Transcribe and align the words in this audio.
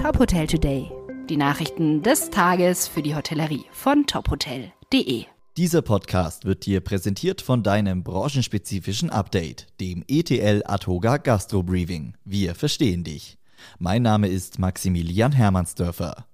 Top 0.00 0.18
Hotel 0.18 0.46
Today. 0.46 0.90
Die 1.28 1.36
Nachrichten 1.36 2.02
des 2.02 2.30
Tages 2.30 2.88
für 2.88 3.02
die 3.02 3.14
Hotellerie 3.14 3.66
von 3.70 4.06
tophotel.de. 4.06 5.26
Dieser 5.58 5.82
Podcast 5.82 6.46
wird 6.46 6.64
dir 6.64 6.80
präsentiert 6.80 7.42
von 7.42 7.62
deinem 7.62 8.02
branchenspezifischen 8.02 9.10
Update, 9.10 9.66
dem 9.78 10.02
ETL 10.08 10.62
Atoga 10.64 11.18
Gastro 11.18 11.62
Briefing. 11.62 12.14
Wir 12.24 12.54
verstehen 12.54 13.04
dich. 13.04 13.36
Mein 13.78 14.00
Name 14.00 14.28
ist 14.28 14.58
Maximilian 14.58 15.32
Hermannsdörfer. 15.32 16.24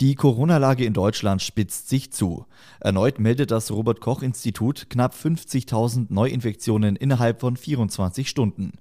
Die 0.00 0.14
Corona-Lage 0.14 0.86
in 0.86 0.94
Deutschland 0.94 1.42
spitzt 1.42 1.90
sich 1.90 2.10
zu. 2.10 2.46
Erneut 2.80 3.18
meldet 3.18 3.50
das 3.50 3.70
Robert 3.70 4.00
Koch 4.00 4.22
Institut 4.22 4.88
knapp 4.88 5.14
50.000 5.14 6.06
Neuinfektionen 6.08 6.96
innerhalb 6.96 7.40
von 7.40 7.58
24 7.58 8.30
Stunden. 8.30 8.78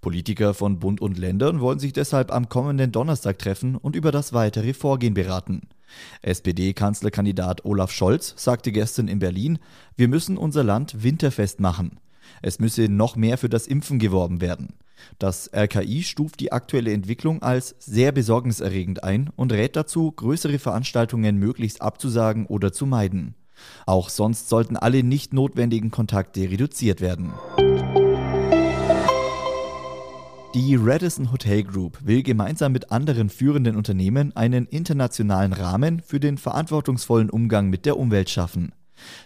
Politiker 0.00 0.54
von 0.54 0.78
Bund 0.78 1.00
und 1.00 1.18
Ländern 1.18 1.60
wollen 1.60 1.78
sich 1.78 1.92
deshalb 1.92 2.32
am 2.32 2.48
kommenden 2.48 2.92
Donnerstag 2.92 3.38
treffen 3.38 3.76
und 3.76 3.96
über 3.96 4.12
das 4.12 4.32
weitere 4.32 4.74
Vorgehen 4.74 5.14
beraten. 5.14 5.62
SPD-Kanzlerkandidat 6.22 7.64
Olaf 7.64 7.90
Scholz 7.90 8.34
sagte 8.36 8.72
gestern 8.72 9.08
in 9.08 9.18
Berlin, 9.18 9.58
wir 9.96 10.08
müssen 10.08 10.36
unser 10.36 10.64
Land 10.64 11.02
winterfest 11.02 11.60
machen. 11.60 12.00
Es 12.42 12.58
müsse 12.58 12.88
noch 12.88 13.16
mehr 13.16 13.38
für 13.38 13.48
das 13.48 13.66
Impfen 13.66 13.98
geworben 13.98 14.40
werden. 14.40 14.74
Das 15.18 15.50
RKI 15.54 16.02
stuft 16.02 16.40
die 16.40 16.52
aktuelle 16.52 16.92
Entwicklung 16.92 17.42
als 17.42 17.76
sehr 17.78 18.12
besorgniserregend 18.12 19.04
ein 19.04 19.30
und 19.36 19.52
rät 19.52 19.76
dazu, 19.76 20.10
größere 20.10 20.58
Veranstaltungen 20.58 21.36
möglichst 21.38 21.82
abzusagen 21.82 22.46
oder 22.46 22.72
zu 22.72 22.86
meiden. 22.86 23.34
Auch 23.86 24.10
sonst 24.10 24.48
sollten 24.48 24.76
alle 24.76 25.02
nicht 25.02 25.32
notwendigen 25.32 25.90
Kontakte 25.90 26.42
reduziert 26.50 27.00
werden. 27.00 27.32
Die 30.56 30.74
Radisson 30.74 31.32
Hotel 31.32 31.64
Group 31.64 31.98
will 32.02 32.22
gemeinsam 32.22 32.72
mit 32.72 32.90
anderen 32.90 33.28
führenden 33.28 33.76
Unternehmen 33.76 34.34
einen 34.34 34.64
internationalen 34.64 35.52
Rahmen 35.52 36.00
für 36.00 36.18
den 36.18 36.38
verantwortungsvollen 36.38 37.28
Umgang 37.28 37.68
mit 37.68 37.84
der 37.84 37.98
Umwelt 37.98 38.30
schaffen. 38.30 38.72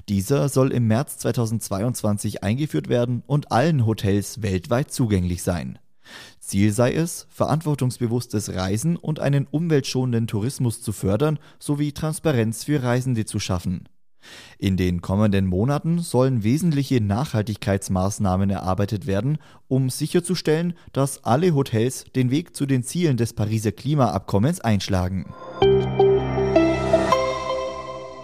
Dieser 0.09 0.49
soll 0.49 0.73
im 0.73 0.89
März 0.89 1.19
2022 1.19 2.43
eingeführt 2.43 2.89
werden 2.89 3.23
und 3.29 3.53
allen 3.53 3.87
Hotels 3.87 4.43
weltweit 4.43 4.91
zugänglich 4.91 5.45
sein. 5.45 5.79
Ziel 6.41 6.73
sei 6.73 6.95
es, 6.95 7.29
verantwortungsbewusstes 7.31 8.57
Reisen 8.57 8.97
und 8.97 9.21
einen 9.21 9.47
umweltschonenden 9.47 10.27
Tourismus 10.27 10.83
zu 10.83 10.91
fördern 10.91 11.39
sowie 11.61 11.93
Transparenz 11.93 12.65
für 12.65 12.83
Reisende 12.83 13.25
zu 13.25 13.39
schaffen. 13.39 13.85
In 14.59 14.77
den 14.77 15.01
kommenden 15.01 15.47
Monaten 15.47 15.99
sollen 16.01 16.43
wesentliche 16.43 17.01
Nachhaltigkeitsmaßnahmen 17.01 18.51
erarbeitet 18.51 19.07
werden, 19.07 19.39
um 19.69 19.91
sicherzustellen, 19.91 20.75
dass 20.93 21.25
alle 21.25 21.55
Hotels 21.55 22.05
den 22.15 22.31
Weg 22.31 22.55
zu 22.55 22.67
den 22.67 22.83
Zielen 22.83 23.17
des 23.17 23.33
Pariser 23.33 23.73
Klimaabkommens 23.73 24.61
einschlagen. 24.61 25.33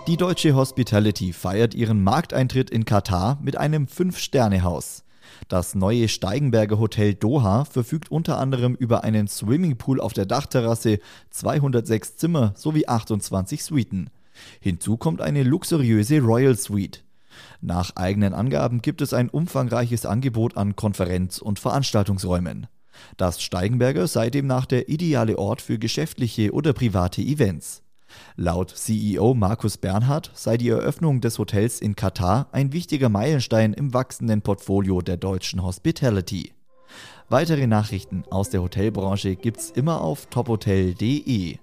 Die 0.06 0.16
deutsche 0.16 0.54
Hospitality 0.54 1.32
feiert 1.32 1.74
ihren 1.74 2.02
Markteintritt 2.04 2.70
in 2.70 2.84
Katar 2.84 3.40
mit 3.42 3.56
einem 3.56 3.88
Fünf-Sterne-Haus. 3.88 5.02
Das 5.48 5.74
neue 5.74 6.08
Steigenberger 6.08 6.78
Hotel 6.78 7.14
Doha 7.14 7.64
verfügt 7.64 8.10
unter 8.10 8.38
anderem 8.38 8.74
über 8.74 9.02
einen 9.02 9.26
Swimmingpool 9.26 10.00
auf 10.00 10.12
der 10.12 10.26
Dachterrasse, 10.26 11.00
206 11.30 12.16
Zimmer 12.16 12.52
sowie 12.56 12.86
28 12.86 13.64
Suiten. 13.64 14.10
Hinzu 14.60 14.96
kommt 14.96 15.20
eine 15.20 15.42
luxuriöse 15.42 16.20
Royal 16.20 16.56
Suite. 16.56 17.04
Nach 17.60 17.96
eigenen 17.96 18.34
Angaben 18.34 18.82
gibt 18.82 19.00
es 19.00 19.12
ein 19.12 19.28
umfangreiches 19.28 20.06
Angebot 20.06 20.56
an 20.56 20.76
Konferenz- 20.76 21.38
und 21.38 21.58
Veranstaltungsräumen. 21.58 22.66
Das 23.16 23.42
Steigenberger 23.42 24.06
sei 24.06 24.30
demnach 24.30 24.66
der 24.66 24.88
ideale 24.88 25.38
Ort 25.38 25.60
für 25.60 25.78
geschäftliche 25.78 26.52
oder 26.52 26.72
private 26.72 27.20
Events. 27.20 27.82
Laut 28.36 28.70
CEO 28.70 29.34
Markus 29.34 29.76
Bernhard 29.76 30.30
sei 30.34 30.56
die 30.56 30.68
Eröffnung 30.68 31.20
des 31.20 31.38
Hotels 31.38 31.80
in 31.80 31.96
Katar 31.96 32.48
ein 32.52 32.72
wichtiger 32.72 33.08
Meilenstein 33.08 33.72
im 33.72 33.92
wachsenden 33.92 34.42
Portfolio 34.42 35.02
der 35.02 35.16
deutschen 35.16 35.62
Hospitality. 35.62 36.52
Weitere 37.28 37.66
Nachrichten 37.66 38.24
aus 38.30 38.50
der 38.50 38.62
Hotelbranche 38.62 39.34
gibt's 39.36 39.70
immer 39.70 40.00
auf 40.00 40.26
tophotel.de. 40.26 41.58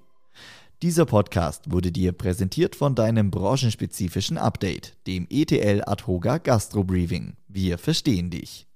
Dieser 0.84 1.06
Podcast 1.06 1.72
wurde 1.72 1.94
dir 1.94 2.12
präsentiert 2.12 2.76
von 2.76 2.94
deinem 2.94 3.32
branchenspezifischen 3.32 4.38
Update, 4.38 4.98
dem 5.08 5.28
ETL 5.30 5.82
Adhoga 5.86 6.40
Gastro 6.40 6.84
Briefing. 6.84 7.38
Wir 7.48 7.78
verstehen 7.78 8.30
dich. 8.30 8.68